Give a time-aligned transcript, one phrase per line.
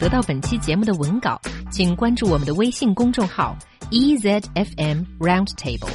[0.00, 1.40] 得到本期节目的文稿，
[1.70, 3.56] 请关注我们的微信公众号
[3.90, 5.88] EZFM Roundtable。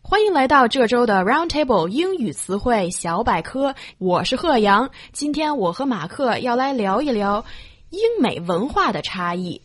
[0.00, 4.90] 欢迎来到这周的 Roundtable 英语词汇小百科，我是贺阳。
[5.12, 7.44] 今天我和马克要来聊一聊。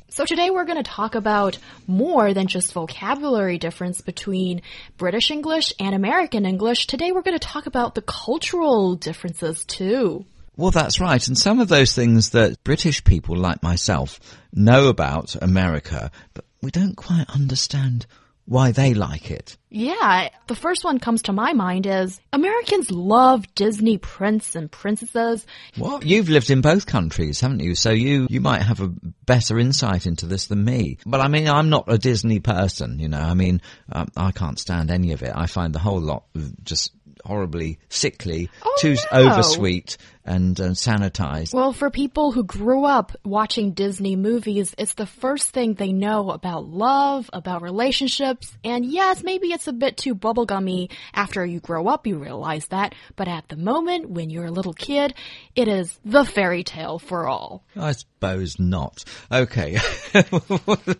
[0.09, 1.57] So today we're going to talk about
[1.87, 4.63] more than just vocabulary difference between
[4.97, 6.87] British English and American English.
[6.87, 10.25] Today we're going to talk about the cultural differences too.
[10.57, 11.25] Well, that's right.
[11.25, 14.19] And some of those things that British people like myself
[14.51, 18.07] know about America, but we don't quite understand
[18.47, 19.57] why they like it.
[19.69, 25.45] Yeah, the first one comes to my mind is Americans love Disney prince and princesses.
[25.77, 26.05] What?
[26.05, 27.75] You've lived in both countries, haven't you?
[27.75, 28.87] So you, you might have a
[29.25, 30.97] better insight into this than me.
[31.05, 33.19] But I mean, I'm not a Disney person, you know.
[33.19, 33.61] I mean,
[33.91, 35.33] um, I can't stand any of it.
[35.35, 36.23] I find the whole lot
[36.63, 36.93] just
[37.25, 39.19] horribly sickly, Oh, too no.
[39.19, 41.53] oversweet and uh, sanitized.
[41.53, 46.31] Well, for people who grew up watching Disney movies, it's the first thing they know
[46.31, 51.87] about love, about relationships, and yes, maybe it's a bit too bubblegummy after you grow
[51.87, 55.13] up, you realize that, but at the moment, when you're a little kid,
[55.55, 57.63] it is the fairy tale for all.
[57.75, 59.03] I suppose not.
[59.31, 59.77] Okay.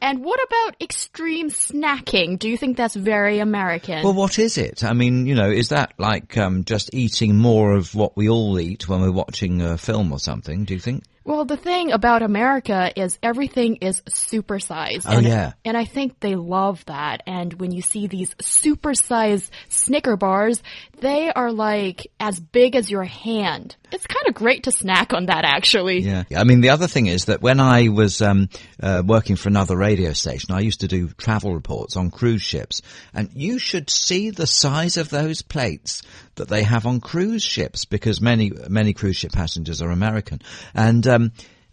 [0.01, 2.39] And what about extreme snacking?
[2.39, 4.03] Do you think that's very American?
[4.03, 4.83] Well, what is it?
[4.83, 8.59] I mean, you know, is that like um, just eating more of what we all
[8.59, 10.63] eat when we're watching a film or something?
[10.63, 11.03] Do you think?
[11.27, 15.03] Well, the thing about America is everything is supersized.
[15.05, 15.51] Oh, and, yeah.
[15.65, 17.21] And I think they love that.
[17.27, 20.63] And when you see these supersized Snicker bars,
[21.01, 23.75] they are like as big as your hand.
[23.91, 25.99] It's kind of great to snack on that, actually.
[25.99, 26.23] Yeah.
[26.35, 28.47] I mean, the other thing is that when I was um,
[28.81, 32.81] uh, working for another radio station, I used to do travel reports on cruise ships,
[33.13, 36.03] and you should see the size of those plates
[36.35, 40.41] that they have on cruise ships because many many cruise ship passengers are American,
[40.73, 41.31] and um,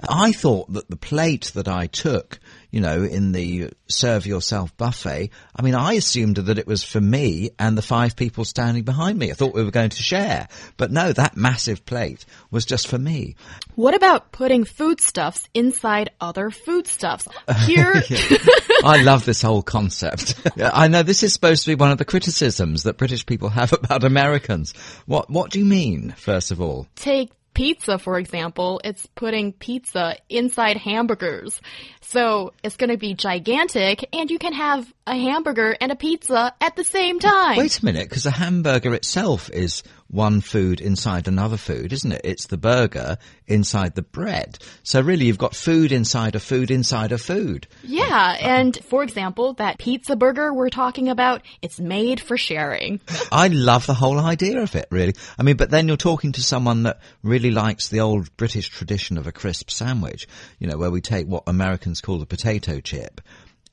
[0.08, 2.38] I thought that the plate that I took,
[2.70, 7.00] you know, in the serve yourself buffet, I mean, I assumed that it was for
[7.00, 9.30] me and the five people standing behind me.
[9.30, 12.98] I thought we were going to share, but no, that massive plate was just for
[12.98, 13.36] me.
[13.76, 17.28] What about putting foodstuffs inside other foodstuffs?
[17.66, 17.94] Here,
[18.84, 20.34] I love this whole concept.
[20.60, 23.72] I know this is supposed to be one of the criticisms that British people have
[23.72, 24.74] about Americans.
[25.06, 26.88] What What do you mean, first of all?
[26.96, 28.80] take pizza, for example.
[28.84, 31.60] It's putting pizza inside hamburgers.
[32.00, 36.54] So it's going to be gigantic and you can have a hamburger and a pizza
[36.60, 37.56] at the same time.
[37.56, 39.82] Wait a minute, because a hamburger itself is
[40.14, 42.20] one food inside another food, isn't it?
[42.22, 44.58] It's the burger inside the bread.
[44.84, 47.66] So really, you've got food inside a food inside a food.
[47.82, 53.00] Yeah, and for example, that pizza burger we're talking about, it's made for sharing.
[53.32, 55.14] I love the whole idea of it, really.
[55.38, 59.18] I mean, but then you're talking to someone that really likes the old British tradition
[59.18, 63.20] of a crisp sandwich, you know, where we take what Americans call the potato chip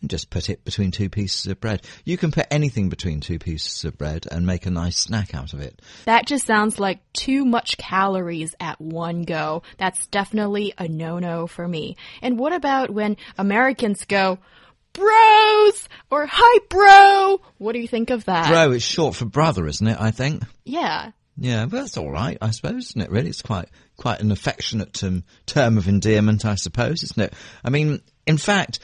[0.01, 1.85] and just put it between two pieces of bread.
[2.03, 5.53] You can put anything between two pieces of bread and make a nice snack out
[5.53, 5.81] of it.
[6.05, 9.63] That just sounds like too much calories at one go.
[9.77, 11.97] That's definitely a no-no for me.
[12.21, 14.39] And what about when Americans go,
[14.93, 17.41] bros, or hi bro?
[17.57, 18.49] What do you think of that?
[18.49, 19.97] Bro, it's short for brother, isn't it?
[19.99, 20.43] I think.
[20.65, 21.11] Yeah.
[21.37, 23.09] Yeah, but that's all right, I suppose, isn't it?
[23.09, 27.33] Really, it's quite quite an affectionate um, term of endearment, I suppose, isn't it?
[27.63, 28.79] I mean, in fact,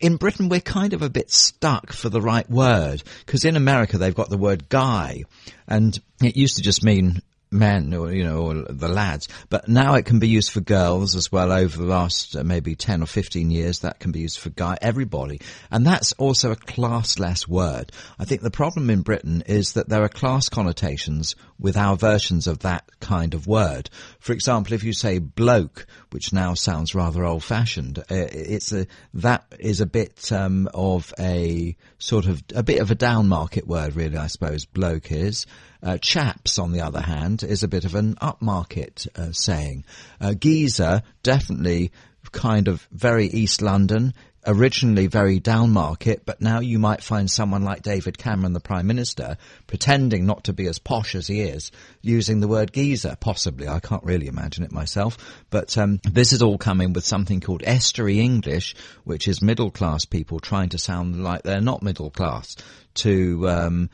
[0.00, 3.98] in Britain we're kind of a bit stuck for the right word because in America
[3.98, 5.24] they've got the word guy,
[5.66, 7.20] and it used to just mean
[7.50, 9.28] men or you know or the lads.
[9.48, 12.74] But now it can be used for girls as well over the last uh, maybe
[12.74, 13.80] 10 or 15 years.
[13.80, 15.40] That can be used for guy everybody.
[15.70, 17.92] And that's also a classless word.
[18.18, 22.46] I think the problem in britain is that there are class connotations with our versions
[22.46, 23.90] of that kind of word.
[24.18, 28.86] For example if you say bloke which now sounds rather old fashioned uh, it's a
[29.14, 33.66] that is a bit um, of a sort of a bit of a down market
[33.66, 35.46] word really i suppose bloke is
[35.82, 39.84] uh, chaps, on the other hand, is a bit of an upmarket uh, saying.
[40.20, 41.92] Uh, geezer, definitely
[42.32, 44.12] kind of very East London,
[44.46, 49.36] originally very downmarket, but now you might find someone like David Cameron, the Prime Minister,
[49.66, 53.68] pretending not to be as posh as he is, using the word geezer, possibly.
[53.68, 55.18] I can't really imagine it myself.
[55.50, 60.04] But um, this is all coming with something called estuary English, which is middle class
[60.04, 62.56] people trying to sound like they're not middle class,
[62.94, 63.90] to um,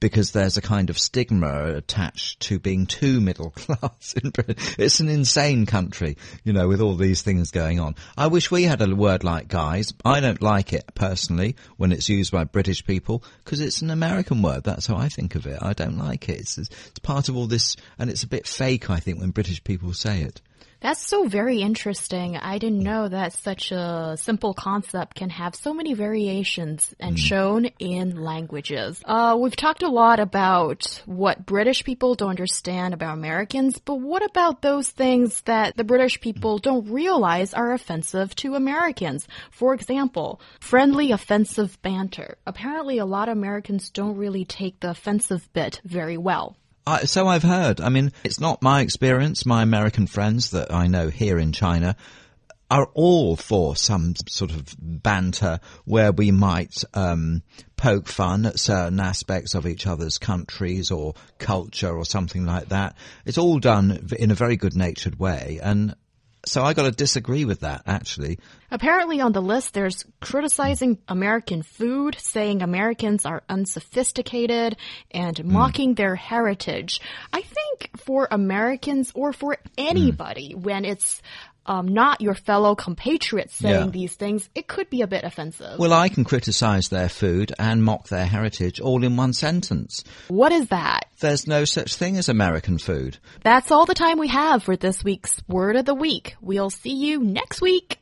[0.00, 4.56] because there's a kind of stigma attached to being too middle class in Britain.
[4.78, 7.96] It's an insane country, you know, with all these things going on.
[8.16, 9.92] I wish we had a word like guys.
[10.04, 14.42] I don't like it personally when it's used by British people because it's an American
[14.42, 14.64] word.
[14.64, 15.58] That's how I think of it.
[15.60, 16.40] I don't like it.
[16.40, 19.62] It's, it's part of all this and it's a bit fake, I think, when British
[19.62, 20.40] people say it.
[20.80, 22.36] That's so very interesting.
[22.36, 27.18] I didn't know that such a simple concept can have so many variations and mm.
[27.18, 29.02] shown in languages.
[29.04, 34.24] Uh, we've talked a lot about what British people don't understand about Americans, but what
[34.24, 39.26] about those things that the British people don't realize are offensive to Americans?
[39.50, 42.38] For example, friendly offensive banter.
[42.46, 46.56] Apparently, a lot of Americans don't really take the offensive bit very well.
[46.88, 47.82] I, so I've heard.
[47.82, 49.44] I mean, it's not my experience.
[49.44, 51.96] My American friends that I know here in China
[52.70, 57.42] are all for some sort of banter where we might um,
[57.76, 62.96] poke fun at certain aspects of each other's countries or culture or something like that.
[63.26, 65.94] It's all done in a very good natured way, and
[66.48, 68.38] so I got to disagree with that, actually.
[68.70, 74.76] Apparently, on the list, there's criticizing American food, saying Americans are unsophisticated,
[75.10, 75.44] and mm.
[75.44, 77.00] mocking their heritage.
[77.32, 80.62] I think for Americans or for anybody, mm.
[80.62, 81.22] when it's
[81.68, 83.90] um, not your fellow compatriots saying yeah.
[83.90, 85.78] these things, it could be a bit offensive.
[85.78, 90.02] Well, I can criticize their food and mock their heritage all in one sentence.
[90.28, 91.08] What is that?
[91.20, 93.18] There's no such thing as American food.
[93.42, 96.36] That's all the time we have for this week's Word of the Week.
[96.40, 97.96] We'll see you next week.